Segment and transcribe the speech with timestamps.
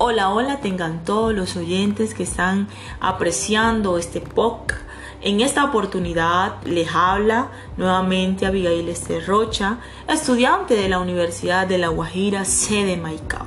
[0.00, 2.68] Hola, hola, tengan todos los oyentes que están
[3.00, 4.80] apreciando este podcast.
[5.22, 8.94] En esta oportunidad les habla nuevamente Abigail
[9.26, 13.46] Rocha, estudiante de la Universidad de La Guajira, sede Maicao.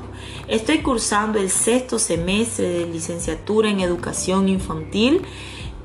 [0.50, 5.22] Estoy cursando el sexto semestre de licenciatura en educación infantil.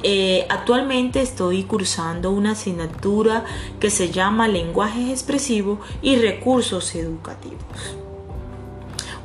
[0.02, 3.44] Eh, actualmente estoy cursando una asignatura
[3.78, 7.96] que se llama lenguaje expresivo y recursos educativos.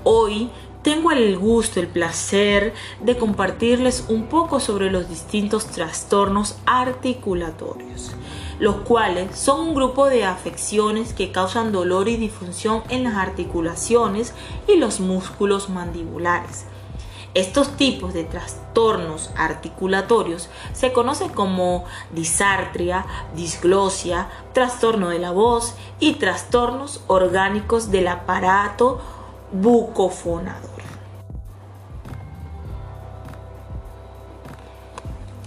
[0.04, 8.12] Hoy tengo el gusto, el placer de compartirles un poco sobre los distintos trastornos articulatorios,
[8.60, 14.34] los cuales son un grupo de afecciones que causan dolor y disfunción en las articulaciones
[14.68, 16.66] y los músculos mandibulares.
[17.34, 23.06] Estos tipos de trastornos articulatorios se conocen como disartria,
[23.36, 29.00] disglosia, trastorno de la voz y trastornos orgánicos del aparato
[29.54, 30.71] bucofonador.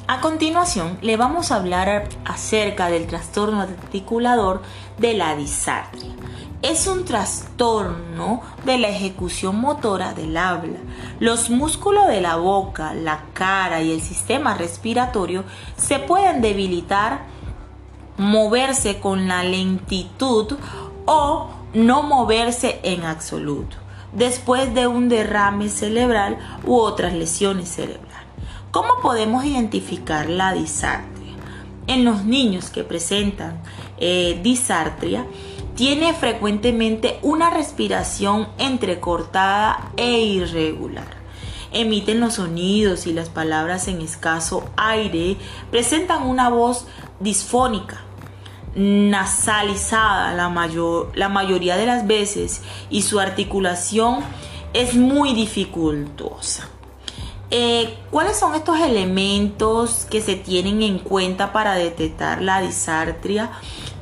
[0.07, 4.61] A continuación, le vamos a hablar acerca del trastorno articulador
[4.99, 6.11] de la disartria.
[6.61, 10.79] Es un trastorno de la ejecución motora del habla.
[11.21, 15.45] Los músculos de la boca, la cara y el sistema respiratorio
[15.77, 17.23] se pueden debilitar,
[18.19, 20.59] moverse con la lentitud
[21.07, 23.79] o no moverse en absoluto
[24.13, 28.24] después de un derrame cerebral u otras lesiones cerebrales.
[28.75, 31.37] ¿Cómo podemos identificar la disartria?
[31.87, 33.63] En los niños que presentan
[33.99, 35.27] eh, disartria,
[35.77, 41.07] tiene frecuentemente una respiración entrecortada e irregular.
[41.71, 45.37] Emiten los sonidos y las palabras en escaso aire,
[45.71, 46.89] presentan una voz
[47.21, 48.01] disfónica,
[48.75, 54.19] nasalizada la, mayor, la mayoría de las veces y su articulación
[54.73, 56.71] es muy dificultosa.
[57.57, 63.53] Eh, ¿Cuáles son estos elementos que se tienen en cuenta para detectar la disartria?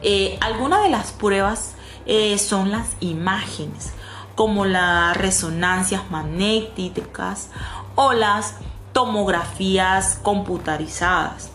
[0.00, 1.74] Eh, algunas de las pruebas
[2.06, 3.92] eh, son las imágenes,
[4.36, 7.50] como las resonancias magnéticas
[7.94, 8.54] o las
[8.94, 11.50] tomografías computarizadas.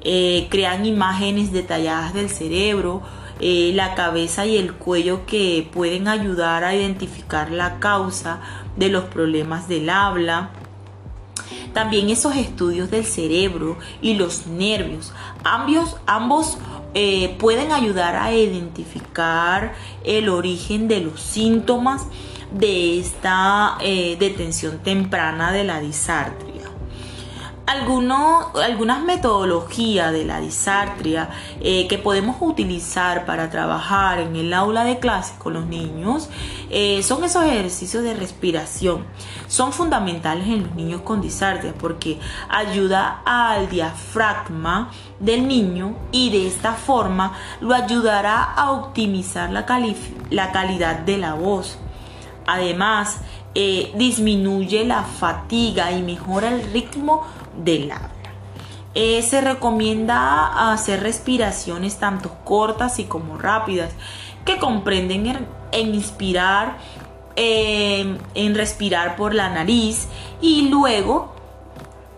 [0.00, 3.02] Crean imágenes detalladas del cerebro,
[3.40, 8.40] la cabeza y el cuello que pueden ayudar a identificar la causa
[8.78, 10.50] de los problemas del habla.
[11.72, 15.12] También esos estudios del cerebro y los nervios,
[15.44, 16.58] ambos, ambos
[16.94, 19.74] eh, pueden ayudar a identificar
[20.04, 22.06] el origen de los síntomas
[22.52, 25.80] de esta detención temprana de la
[27.66, 31.30] algunas metodologías de la disartria
[31.60, 36.28] eh, que podemos utilizar para trabajar en el aula de clase con los niños
[36.70, 39.04] eh, son esos ejercicios de respiración.
[39.46, 42.18] Son fundamentales en los niños con disartria porque
[42.48, 44.90] ayuda al diafragma
[45.20, 49.66] del niño y de esta forma lo ayudará a optimizar la,
[50.30, 51.78] la calidad de la voz.
[52.46, 53.20] Además,
[53.54, 57.26] eh, disminuye la fatiga y mejora el ritmo
[57.56, 58.08] del habla.
[58.94, 63.92] Eh, se recomienda hacer respiraciones tanto cortas y como rápidas
[64.44, 66.78] que comprenden en, inspirar,
[67.36, 70.08] em, en respirar por la nariz
[70.40, 71.32] y luego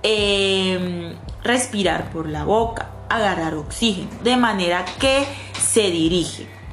[0.03, 5.27] em, respirar por la boca, agarrar oxígeno, de manera que
[5.59, 6.64] se dirige.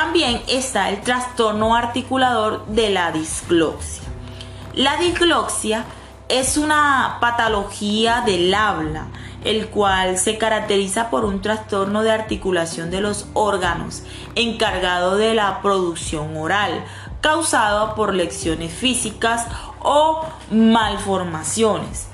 [0.00, 4.04] También está el trastorno articulador de la disglosia.
[4.72, 5.86] La disglosia
[6.28, 9.08] es una patología del habla,
[9.42, 14.04] el cual se caracteriza por un trastorno de articulación de los órganos
[14.36, 16.84] encargado de la producción oral,
[17.20, 19.48] causado por lecciones físicas
[19.80, 22.06] o malformaciones,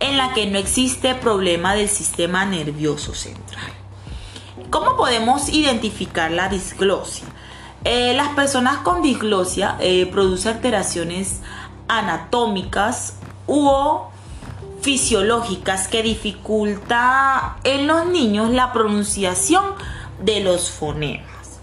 [0.00, 3.77] en la que no existe problema del sistema nervioso central.
[4.70, 7.26] ¿Cómo podemos identificar la disglosia?
[7.84, 11.40] Eh, las personas con disglosia eh, producen alteraciones
[11.88, 13.14] anatómicas
[13.46, 13.70] u
[14.82, 19.64] fisiológicas que dificulta en los niños la pronunciación
[20.22, 21.60] de los fonemas.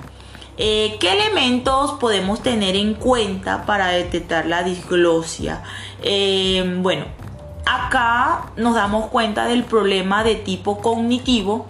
[0.57, 5.61] Eh, ¿Qué elementos podemos tener en cuenta para detectar la disglosia?
[6.77, 7.05] Bueno,
[7.67, 11.67] acá nos damos cuenta del problema de tipo cognitivo,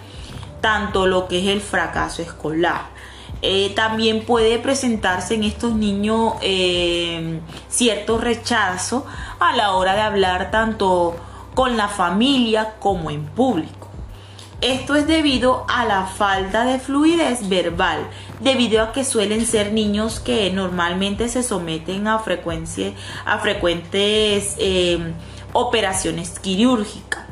[0.62, 2.96] tanto lo que es el fracaso escolar.
[3.42, 9.06] Eh, también puede presentarse en estos niños eh, cierto rechazo
[9.40, 11.16] a la hora de hablar tanto
[11.54, 13.86] con la familia como en público.
[14.62, 18.00] Esto es debido a la falta de fluidez verbal,
[18.40, 22.20] debido a que suelen ser niños que normalmente se someten a, a
[23.40, 25.14] frecuentes eh,
[25.54, 27.25] operaciones quirúrgicas.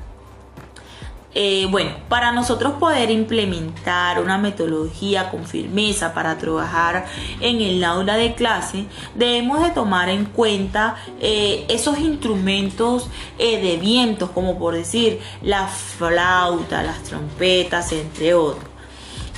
[1.36, 7.06] Eh, bueno, para nosotros poder implementar una metodología con firmeza para trabajar
[7.40, 8.86] en el aula de clase,
[9.16, 13.10] debemos de tomar en cuenta eh, esos instrumentos
[13.40, 18.70] eh, de vientos, como por decir la flauta, las trompetas, entre otros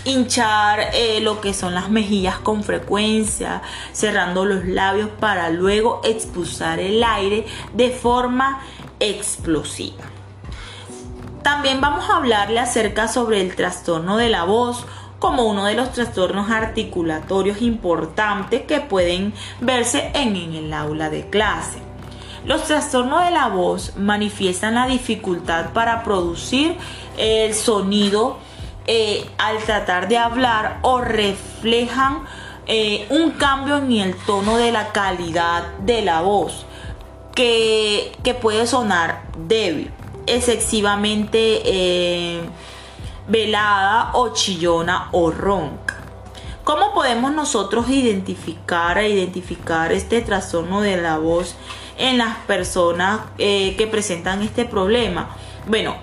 [0.07, 0.91] hinchar
[1.21, 7.47] lo que son las mejillas con frecuencia, cerrando los labios para luego expulsar el aire
[7.73, 8.61] de forma
[8.99, 10.14] explosiva.
[11.45, 14.83] También vamos a hablarle acerca sobre el trastorno de la voz
[15.19, 19.31] como uno de los trastornos articulatorios importantes que pueden
[19.61, 21.77] verse en, el aula de clase.
[22.45, 26.77] Los trastornos de la voz manifiestan la dificultad para producir
[27.15, 28.39] el sonido
[28.87, 32.23] eh, al tratar de hablar o reflejan
[32.65, 36.65] eh, un cambio en el tono de la calidad de la voz
[37.35, 39.91] que, que puede sonar débil
[40.27, 42.41] excesivamente eh,
[43.27, 45.95] velada o chillona o ronca.
[46.63, 51.55] ¿Cómo podemos nosotros identificar e identificar este trastorno de la voz
[51.97, 55.35] en las personas eh, que presentan este problema?
[55.67, 55.95] Bueno,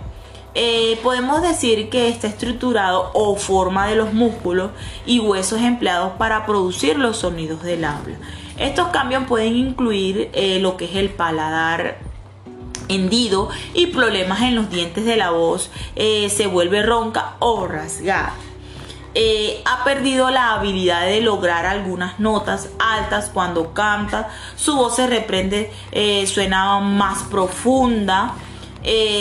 [0.55, 4.71] eh, podemos decir que está estructurado o forma de los músculos
[5.05, 8.19] y huesos empleados para producir los sonidos del habla.
[8.57, 10.31] Estos cambios pueden incluir
[10.61, 12.12] lo que es el paladar
[12.93, 18.35] hendido y problemas en los dientes de la voz, eh, se vuelve ronca o rasgada.
[19.15, 25.07] Eh, ha perdido la habilidad de lograr algunas notas altas cuando canta, su voz se
[25.07, 28.35] reprende, eh, suena más profunda,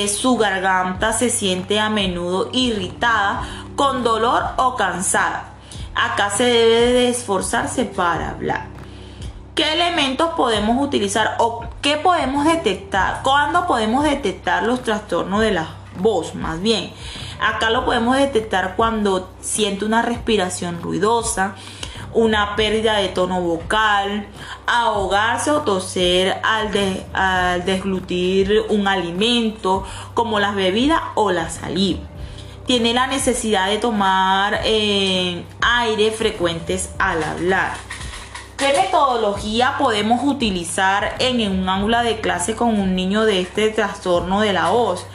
[0.07, 3.44] su garganta se siente a menudo irritada,
[3.75, 5.53] con dolor o cansada.
[5.94, 8.70] Acá se debe de esforzarse para hablar.
[9.56, 13.21] ¿Qué elementos podemos utilizar o qué podemos detectar?
[13.21, 15.68] ¿Cuándo podemos detectar los trastornos de la
[15.98, 16.36] voz?
[16.36, 16.94] Más bien,
[17.42, 21.56] acá lo podemos detectar cuando siente una respiración ruidosa,
[22.13, 24.25] una pérdida de tono vocal,
[24.68, 26.71] ahogarse o toser al,
[27.65, 32.00] desglutir un alimento como las bebidas o la saliva.
[32.65, 37.74] Tiene la necesidad de tomar eh, aire frecuentes al hablar
[38.62, 44.40] ¿Qué metodología podemos utilizar en un aula de clase con un niño de este trastorno
[44.42, 45.08] de la voz?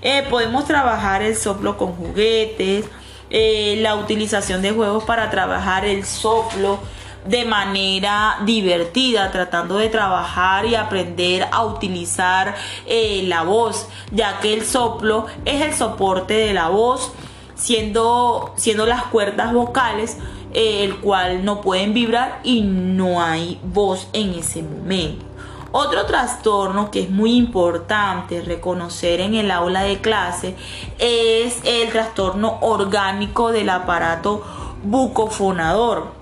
[0.00, 2.86] Eh, podemos trabajar el soplo con juguetes,
[3.28, 6.78] eh, la utilización de juegos para trabajar el soplo
[7.26, 12.54] de manera divertida, tratando de trabajar y aprender a utilizar
[12.86, 17.12] eh, la voz, ya que el soplo es el soporte de la voz,
[17.54, 20.16] siendo, siendo las cuerdas vocales
[20.54, 25.26] el cual no pueden vibrar y no hay voz en ese momento.
[25.72, 30.54] Otro trastorno que es muy importante reconocer en el aula de clase
[31.00, 34.44] es el trastorno orgánico del aparato
[34.84, 36.12] bucofonador,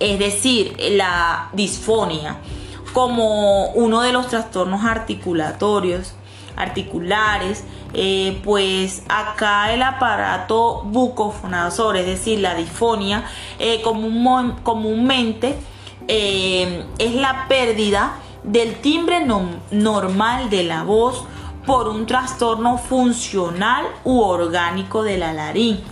[0.00, 2.38] es decir, la disfonia,
[2.92, 6.14] como uno de los trastornos articulatorios,
[6.56, 7.64] articulares,
[7.94, 13.24] eh, pues acá el aparato bucofonador, es decir, la disfonia,
[13.58, 15.56] eh, comúnmente
[16.08, 19.24] eh, es la pérdida del timbre
[19.70, 21.24] normal de la voz
[21.66, 25.82] por un trastorno funcional u orgánico de la laringe.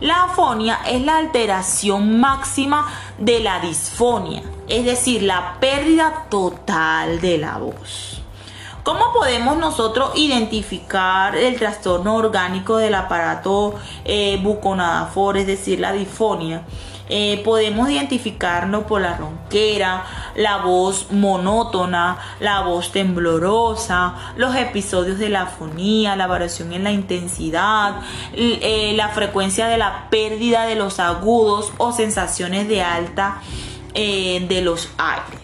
[0.00, 2.86] La afonia es la alteración máxima
[3.18, 8.22] de la disfonia, es decir, la pérdida total de la voz.
[8.84, 16.64] ¿Cómo podemos nosotros identificar el trastorno orgánico del aparato eh, buconadafor, es decir, la disfonia?
[17.08, 20.04] Eh, podemos identificarlo por la ronquera,
[20.36, 26.92] la voz monótona, la voz temblorosa, los episodios de la afonía, la variación en la
[26.92, 28.02] intensidad,
[28.34, 33.40] eh, la frecuencia de la pérdida de los agudos o sensaciones de alta
[33.94, 35.43] de los aires.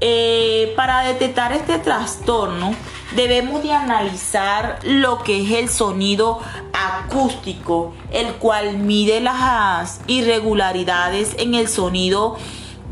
[0.00, 2.74] Eh, para detectar este trastorno
[3.14, 6.40] debemos de analizar lo que es el sonido
[6.74, 12.36] acústico, el cual mide las irregularidades en el sonido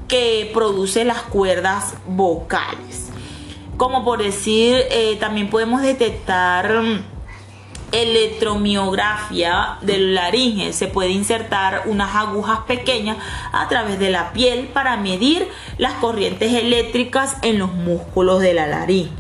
[0.08, 3.10] que produce las cuerdas vocales.
[3.76, 6.72] Como por decir, eh, también podemos detectar
[7.94, 10.72] electromiografía del laringe.
[10.72, 13.18] Se puede insertar unas agujas pequeñas
[13.52, 15.48] a través de la piel para medir
[15.78, 19.12] las corrientes eléctricas en los músculos de la laringe.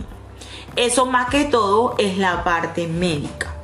[0.76, 3.54] Eso más que todo es la parte médica.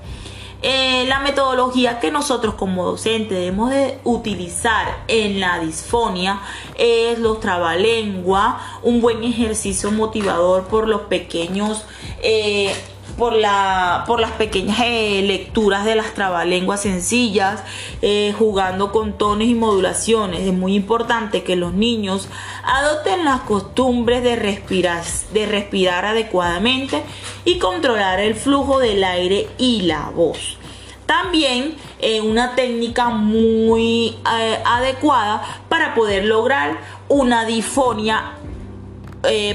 [0.62, 6.40] Eh, la metodología que nosotros como docentes debemos de utilizar en la disfonia
[6.76, 11.84] es los trabalengua, un buen ejercicio motivador por los pequeños
[12.22, 12.74] eh,
[13.10, 17.62] por, la, por las pequeñas eh, lecturas de las trabalenguas sencillas,
[18.02, 20.40] eh, jugando con tonos y modulaciones.
[20.40, 22.28] Es muy importante que los niños
[22.64, 25.02] adopten las costumbres de respirar,
[25.32, 27.02] de respirar adecuadamente
[27.44, 30.58] y controlar el flujo del aire y la voz.
[31.06, 38.36] También eh, una técnica muy adecuada para poder lograr una disfonia,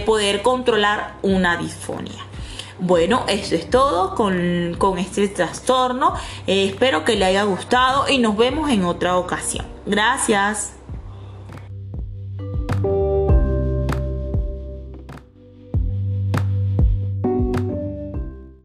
[0.06, 2.26] poder controlar una disfonia.
[2.80, 6.14] Bueno, eso es todo con, este trastorno.
[6.46, 9.66] Eh, espero que le haya gustado y nos vemos en otra ocasión.
[9.86, 10.75] Gracias.